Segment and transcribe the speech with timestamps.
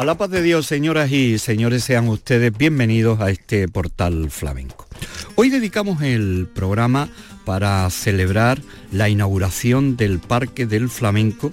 [0.00, 4.86] A la paz de Dios, señoras y señores, sean ustedes bienvenidos a este portal flamenco.
[5.34, 7.10] Hoy dedicamos el programa
[7.44, 11.50] para celebrar la inauguración del Parque del Flamenco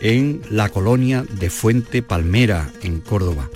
[0.00, 3.50] en la colonia de Fuente Palmera, en Córdoba.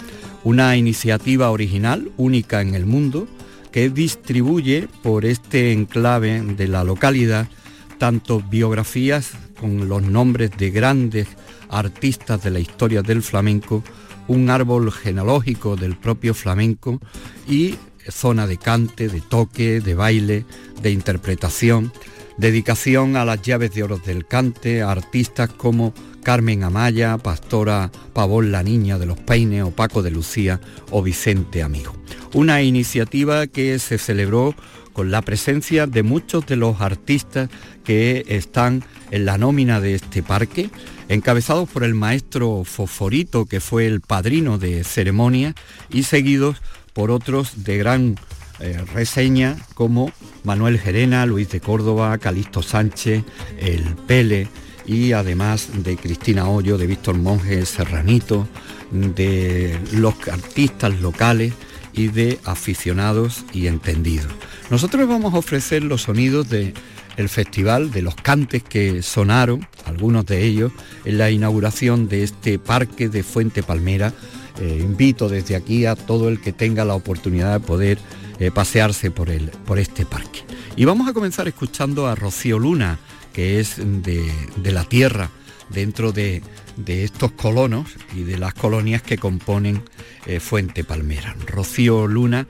[0.44, 3.26] Una iniciativa original, única en el mundo,
[3.72, 7.48] que distribuye por este enclave de la localidad
[7.96, 11.28] tanto biografías con los nombres de grandes
[11.70, 13.82] artistas de la historia del flamenco,
[14.28, 17.00] un árbol genealógico del propio flamenco
[17.48, 17.74] y
[18.08, 20.44] zona de cante, de toque, de baile,
[20.80, 21.92] de interpretación,
[22.36, 28.62] dedicación a las llaves de oro del cante, artistas como Carmen Amaya, Pastora Pavón la
[28.62, 31.94] Niña de los Peines o Paco de Lucía o Vicente Amigo.
[32.34, 34.54] Una iniciativa que se celebró
[34.92, 37.48] con la presencia de muchos de los artistas
[37.84, 40.70] que están en la nómina de este parque,
[41.08, 45.54] encabezados por el maestro Fosforito, que fue el padrino de ceremonia,
[45.90, 46.58] y seguidos
[46.92, 48.16] por otros de gran
[48.60, 50.12] eh, reseña como
[50.44, 53.24] Manuel Gerena, Luis de Córdoba, Calixto Sánchez,
[53.58, 54.48] El Pele
[54.84, 58.48] y además de Cristina Hoyo, de Víctor Monge Serranito,
[58.90, 61.52] de los artistas locales
[61.92, 64.32] y de aficionados y entendidos.
[64.70, 66.74] Nosotros vamos a ofrecer los sonidos de
[67.18, 70.72] el festival, de los cantes que sonaron, algunos de ellos,
[71.04, 74.14] en la inauguración de este parque de Fuente Palmera.
[74.60, 77.98] Eh, invito desde aquí a todo el que tenga la oportunidad de poder
[78.38, 80.44] eh, pasearse por, el, por este parque.
[80.76, 83.00] Y vamos a comenzar escuchando a Rocío Luna,
[83.32, 85.30] que es de, la tierra,
[85.70, 86.42] dentro de,
[86.86, 89.82] estos colonos y de las colonias que componen
[90.26, 91.34] eh, Fuente Palmera.
[91.46, 92.46] Rocío Luna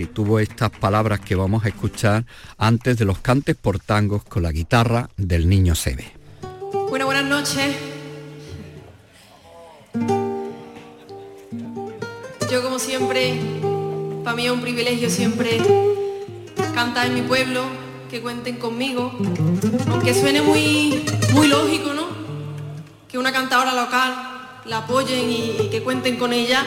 [0.00, 2.24] que tuvo estas palabras que vamos a escuchar
[2.56, 6.10] antes de los cantes por tangos con la guitarra del niño Sebe.
[6.88, 7.76] Bueno, buenas noches.
[12.50, 13.38] Yo como siempre,
[14.24, 15.58] para mí es un privilegio siempre
[16.74, 17.64] cantar en mi pueblo,
[18.10, 19.12] que cuenten conmigo,
[19.90, 22.06] aunque suene muy, muy lógico, ¿no?
[23.06, 24.14] Que una cantadora local
[24.64, 26.64] la apoyen y, que cuenten con ella,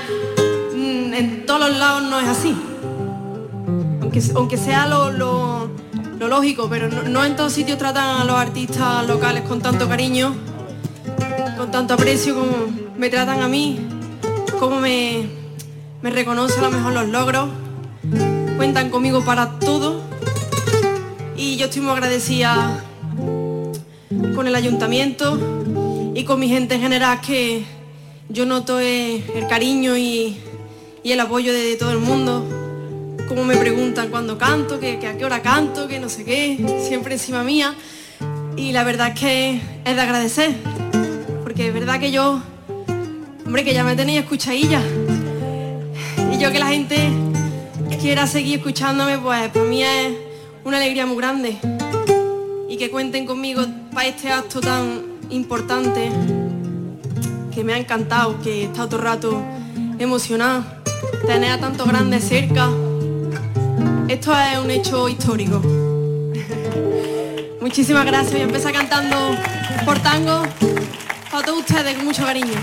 [0.76, 2.56] mm, en todos los lados no es así
[4.36, 5.70] aunque, sea lo,
[6.20, 10.36] lógico, pero no, en todos sitios tratan a los artistas locales con tanto cariño,
[11.58, 12.52] con tanto aprecio como
[12.96, 13.80] me tratan a mí,
[14.60, 15.26] como me,
[16.04, 17.50] me reconocen a lo mejor los logros,
[18.56, 20.02] cuentan conmigo para todo.
[21.36, 22.84] Y yo estoy muy agradecida
[24.36, 25.40] con el ayuntamiento
[26.14, 27.66] y con mi gente en general que
[28.30, 30.38] yo noto el cariño y,
[31.02, 32.63] y el apoyo de todo el mundo
[33.34, 37.14] como me preguntan cuando canto, que, a qué hora canto, que no sé qué, siempre
[37.14, 37.74] encima mía.
[38.56, 40.54] Y la verdad es que es de agradecer,
[41.42, 42.44] porque es verdad que yo,
[43.44, 44.82] hombre, que ya me tenéis escuchadilla.
[46.32, 47.10] Y yo que la gente
[48.00, 50.14] quiera seguir escuchándome, pues para mí es
[50.64, 51.58] una alegría muy grande.
[52.70, 53.64] Y que cuenten conmigo
[53.96, 55.02] para este acto tan
[55.32, 56.12] importante,
[57.52, 59.42] que me ha encantado, que he estado todo el rato
[59.98, 60.84] emocionada.
[61.26, 62.70] Tener a tantos grandes cerca
[64.08, 65.62] esto es un hecho histórico.
[67.62, 68.34] Muchísimas gracias.
[68.34, 69.36] Voy a empezar cantando
[69.86, 70.44] por tango
[71.32, 72.54] para todos ustedes con mucho cariño.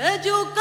[0.00, 0.59] Sejuk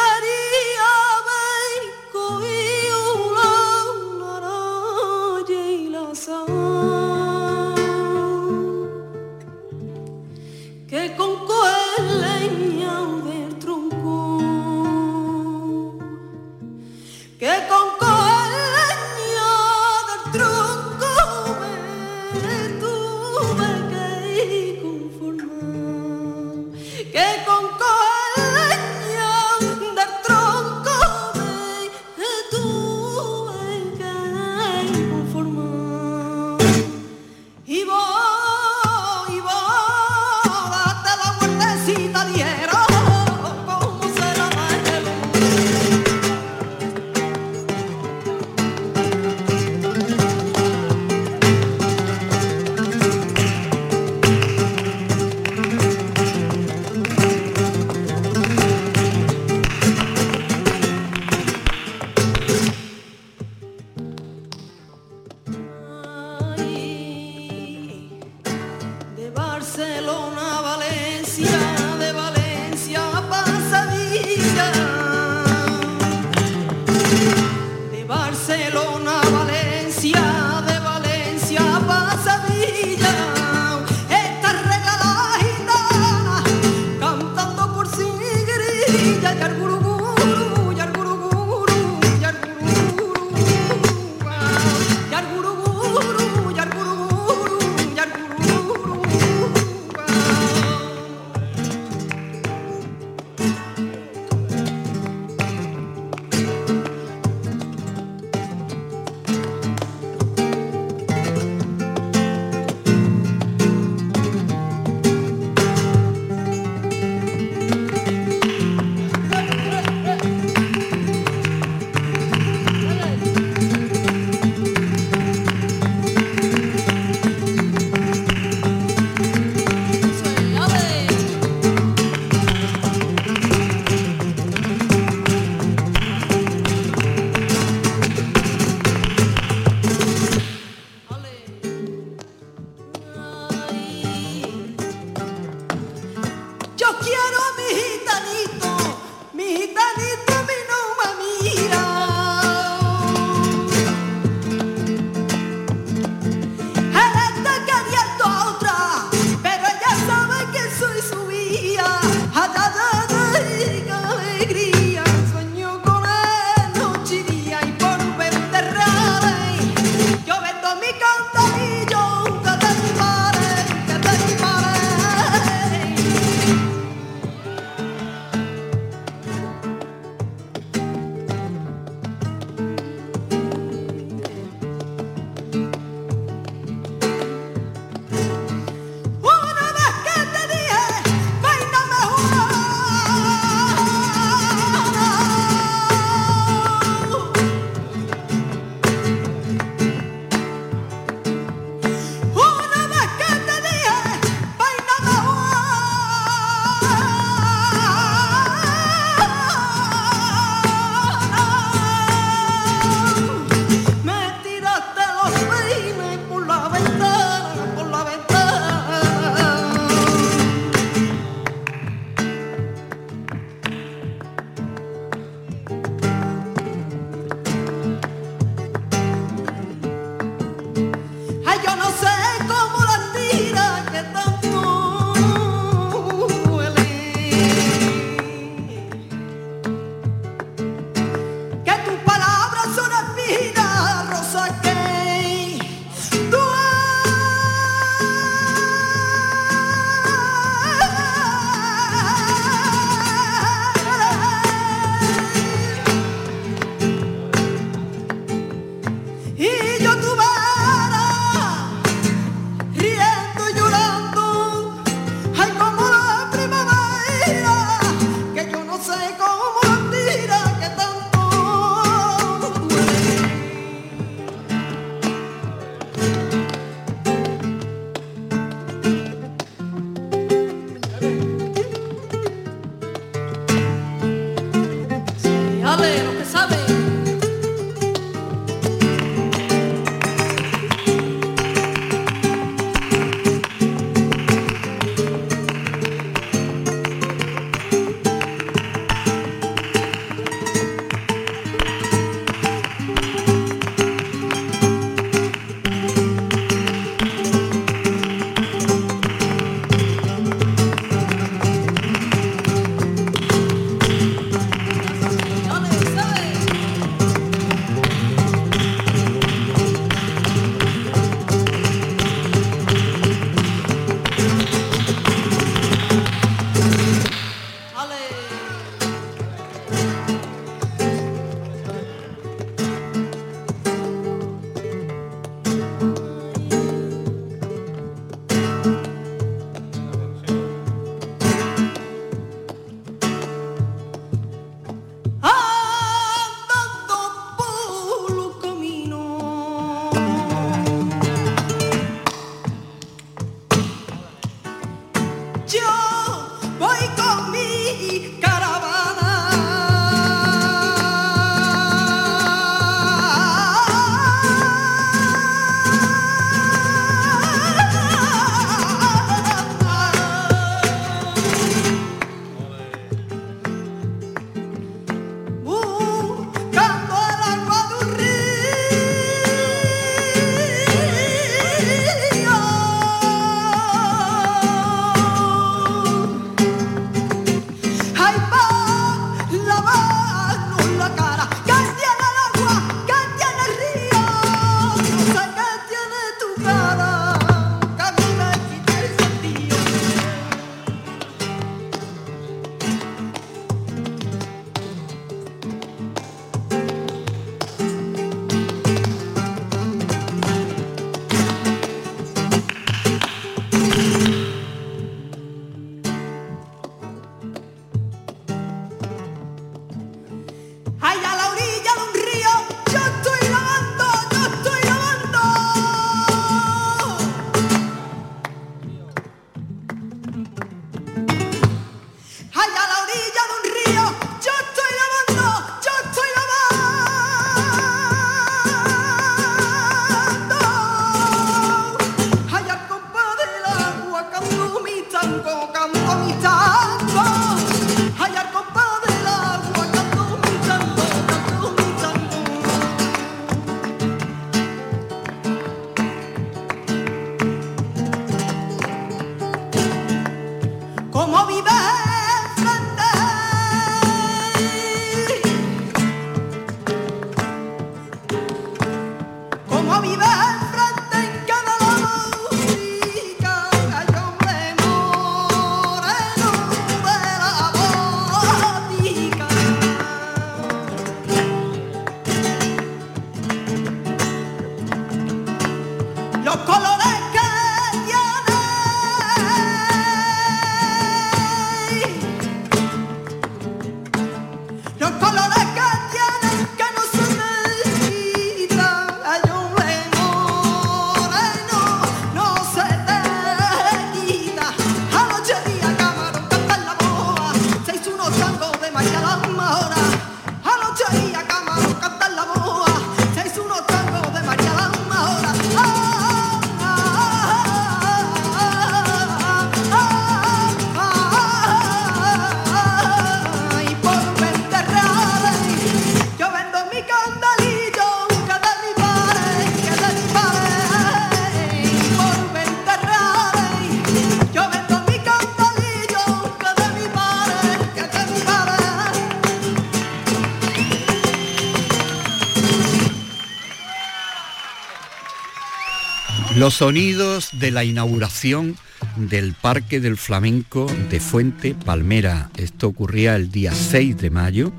[546.49, 548.57] Los sonidos de la inauguración
[548.95, 552.31] del Parque del Flamenco de Fuente Palmera.
[552.37, 554.51] Esto ocurría el día 6 de mayo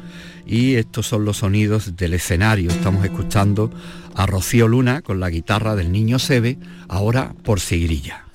[0.46, 2.70] y estos son los sonidos del escenario.
[2.70, 3.72] Estamos escuchando
[4.14, 8.29] a Rocío Luna con la guitarra del niño Sebe, ahora por Sigrilla.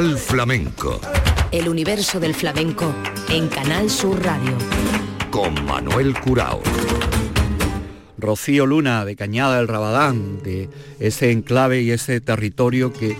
[0.00, 0.98] Flamenco.
[1.52, 2.90] El universo del flamenco
[3.28, 4.56] en Canal Sur Radio.
[5.30, 6.62] Con Manuel Curao.
[8.16, 13.14] Rocío Luna de Cañada del Rabadán, de ese enclave y ese territorio que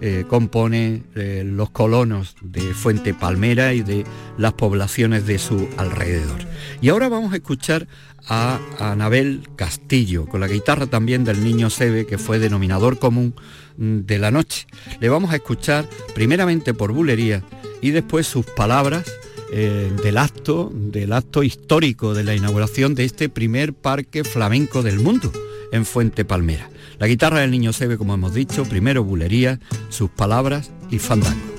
[0.00, 4.04] eh, compone eh, los colonos de Fuente Palmera y de
[4.36, 6.40] las poblaciones de su alrededor.
[6.80, 7.86] Y ahora vamos a escuchar
[8.28, 13.34] a Anabel Castillo, con la guitarra también del niño Sebe, que fue denominador común
[13.76, 14.66] de la noche.
[15.00, 17.42] Le vamos a escuchar primeramente por bulería
[17.80, 19.04] y después sus palabras
[19.52, 24.98] eh, del acto, del acto histórico de la inauguración de este primer parque flamenco del
[24.98, 25.30] mundo
[25.70, 26.70] en Fuente Palmera.
[26.98, 29.60] La guitarra del niño Sebe, como hemos dicho, primero bulería,
[29.90, 31.53] sus palabras y fandango.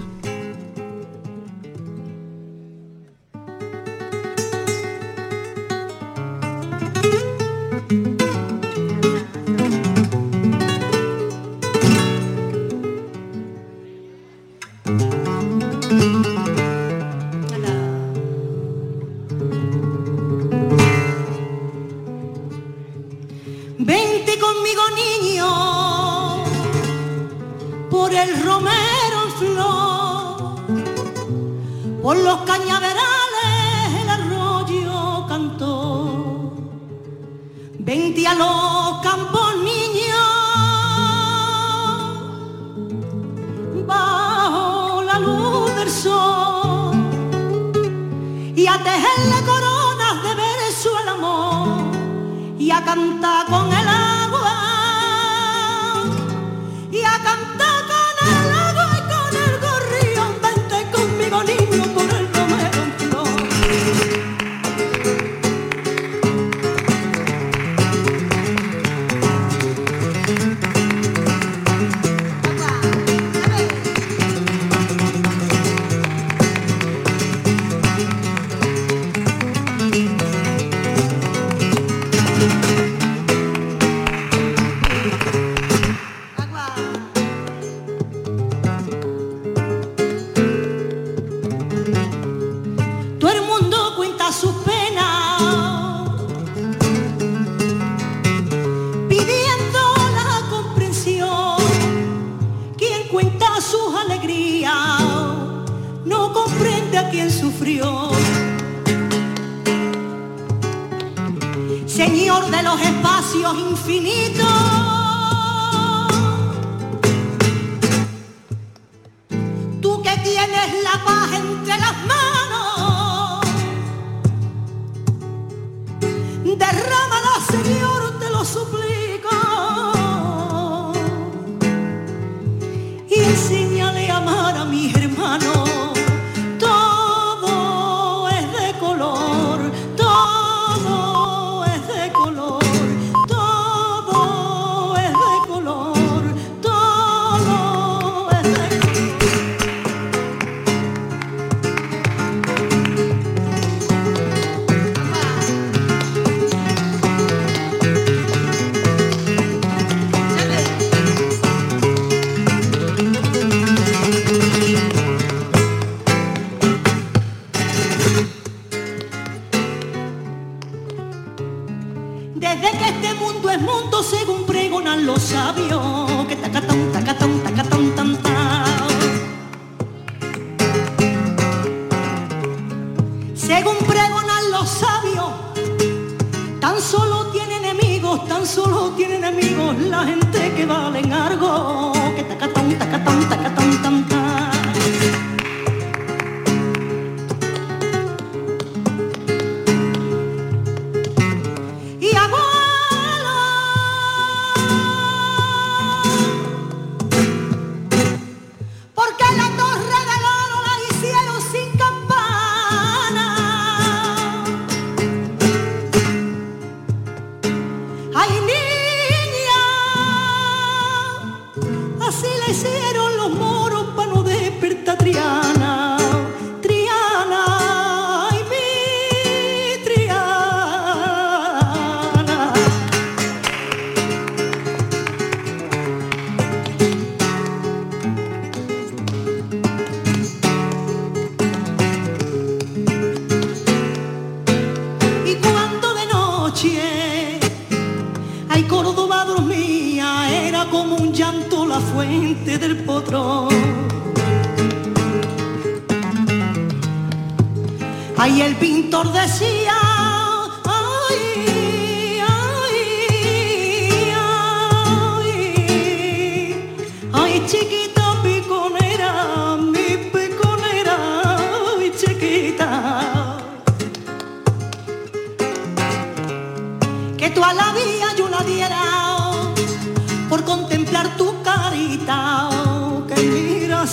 [172.77, 176.25] que este mundo es mundo según pregonan los sabios.
[176.27, 177.94] Que tacatón, tacatón, tacatón.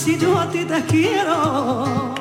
[0.03, 2.13] si yo a ti te quiero.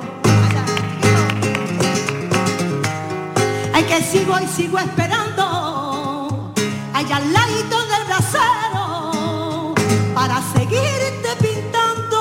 [3.74, 6.52] Ay, que sigo y sigo esperando,
[6.94, 9.74] allá al ladito del brasero,
[10.14, 12.18] para seguirte pintando,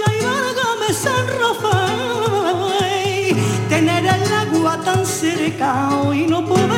[0.00, 0.36] Yo ya
[0.80, 3.36] me San Rafael,
[3.68, 5.70] tener el agua tan cerca
[6.12, 6.71] y no puedo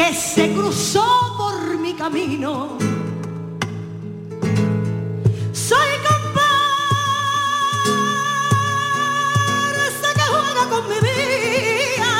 [0.00, 2.78] que se cruzó por mi camino.
[5.52, 6.48] Soy comparsa
[10.14, 12.12] que juega con mi vida.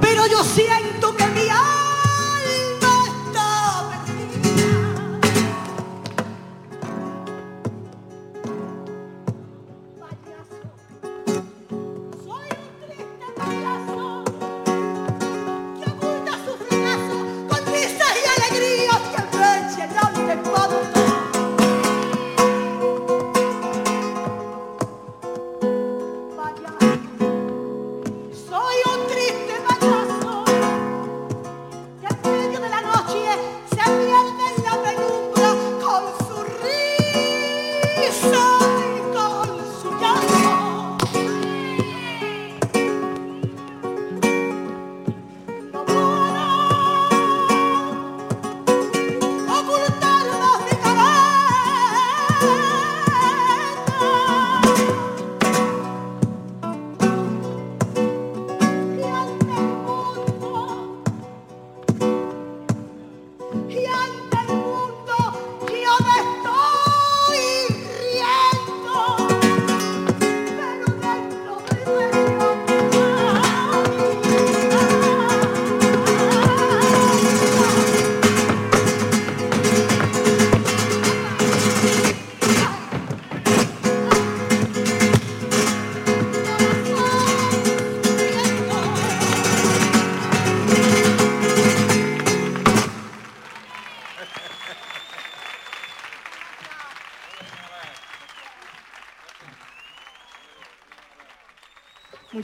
[0.00, 0.83] Pero yo siento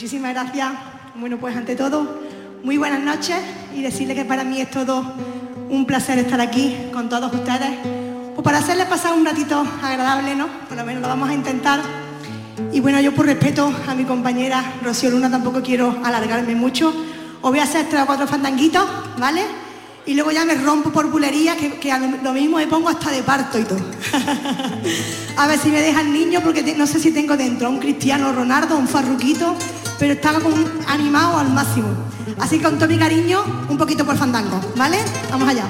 [0.00, 0.70] Muchísimas gracias.
[1.14, 2.22] Bueno, pues ante todo,
[2.62, 3.36] muy buenas noches
[3.76, 5.04] y decirle que para mí es todo
[5.68, 7.68] un placer estar aquí con todos ustedes.
[8.34, 10.46] Pues para hacerles pasar un ratito agradable, ¿no?
[10.70, 11.82] Por lo menos lo vamos a intentar.
[12.72, 16.94] Y bueno, yo por respeto a mi compañera Rocío Luna tampoco quiero alargarme mucho.
[17.42, 19.42] Os voy a hacer tres o cuatro fandanguitos, ¿vale?
[20.06, 23.22] Y luego ya me rompo por bulería, que, que lo, mismo me pongo hasta de
[23.22, 23.80] parto y todo.
[25.36, 28.32] a ver si me deja el niño, porque no sé si tengo dentro un Cristiano
[28.32, 29.54] Ronaldo, un Farruquito,
[30.00, 30.56] pero estaba como
[30.88, 31.88] animado al máximo.
[32.38, 34.96] Así que con todo mi cariño, un poquito por fandango, ¿vale?
[35.30, 35.66] Vamos allá.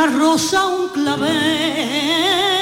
[0.00, 2.59] una rosa, un clavel.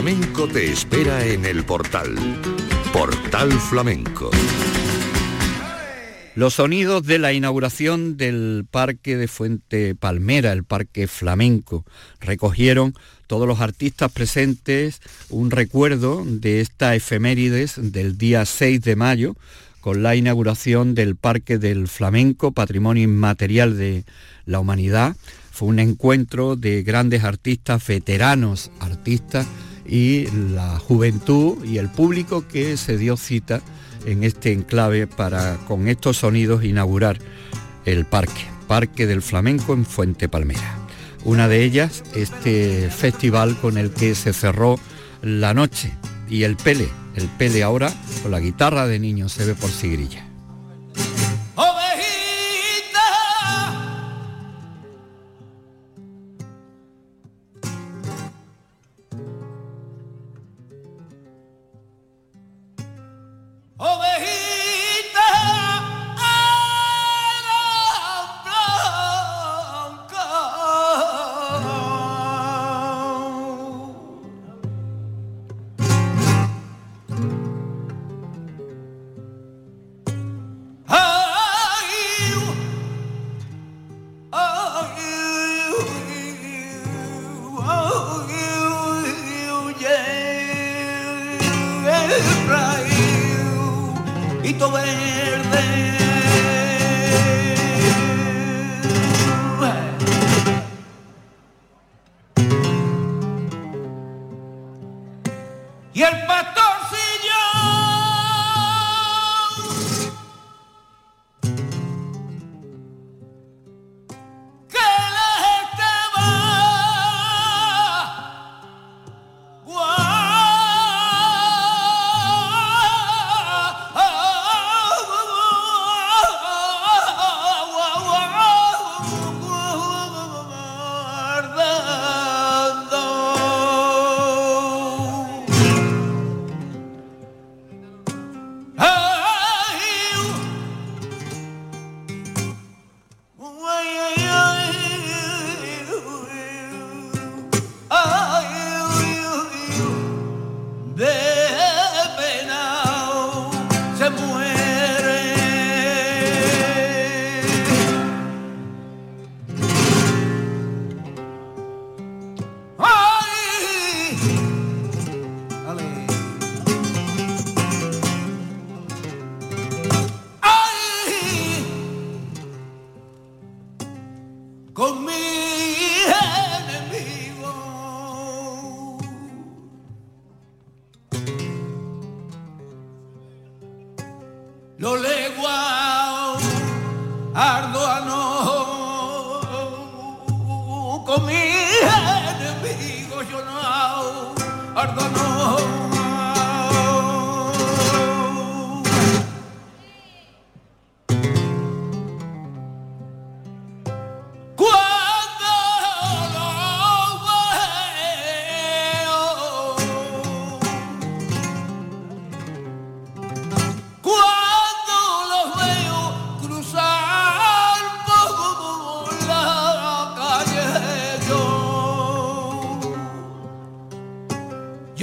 [0.00, 2.16] Flamenco te espera en el portal.
[2.90, 4.30] Portal Flamenco.
[6.34, 11.84] Los sonidos de la inauguración del Parque de Fuente Palmera, el Parque Flamenco,
[12.18, 12.94] recogieron
[13.26, 19.36] todos los artistas presentes un recuerdo de esta efemérides del día 6 de mayo,
[19.82, 24.04] con la inauguración del Parque del Flamenco, Patrimonio Inmaterial de
[24.46, 25.14] la Humanidad.
[25.50, 29.46] Fue un encuentro de grandes artistas, veteranos artistas
[29.90, 33.60] y la juventud y el público que se dio cita
[34.06, 37.18] en este enclave para con estos sonidos inaugurar
[37.84, 40.78] el parque, Parque del Flamenco en Fuente Palmera.
[41.24, 44.78] Una de ellas, este festival con el que se cerró
[45.22, 45.92] la noche
[46.28, 50.29] y el Pele, el Pele ahora con la guitarra de niño se ve por Sigrilla.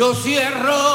[0.08, 0.87] Yo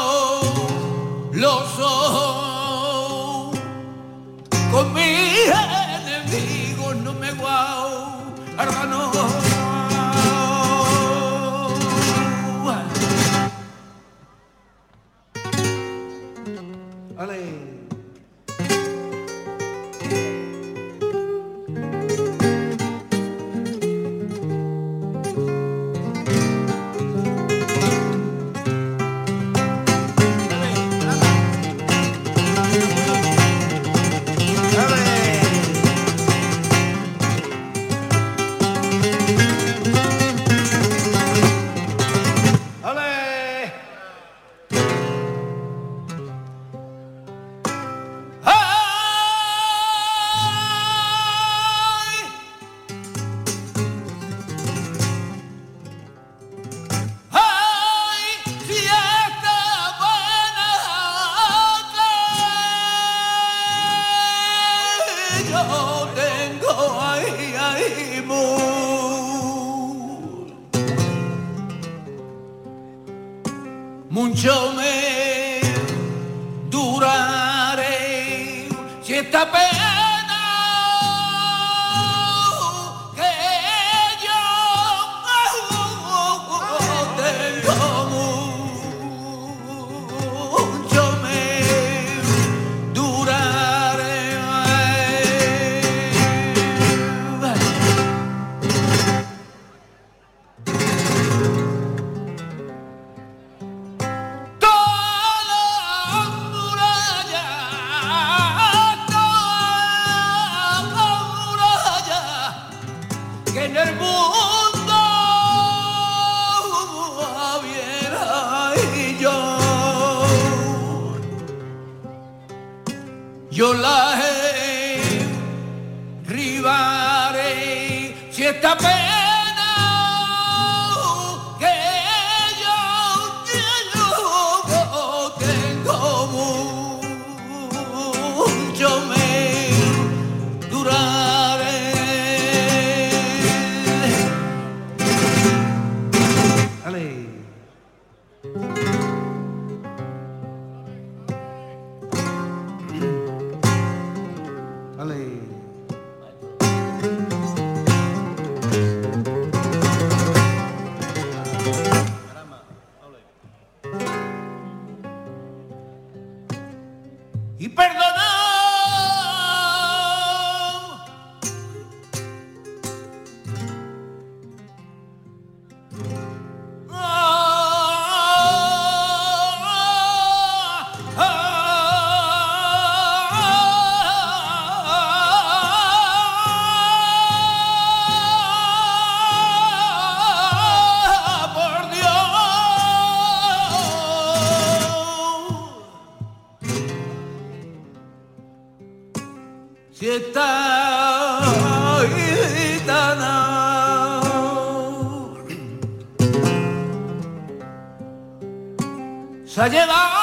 [209.53, 210.22] se ha llevado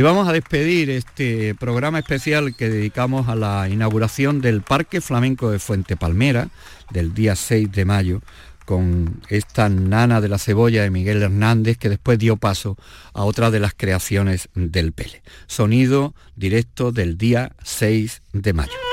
[0.00, 5.50] Y vamos a despedir este programa especial que dedicamos a la inauguración del Parque Flamenco
[5.50, 6.48] de Fuente Palmera
[6.90, 8.22] del día 6 de mayo
[8.64, 12.78] con esta nana de la cebolla de Miguel Hernández que después dio paso
[13.12, 15.20] a otra de las creaciones del Pele.
[15.46, 18.89] Sonido directo del día 6 de mayo.